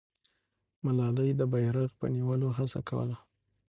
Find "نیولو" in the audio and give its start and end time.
2.15-2.47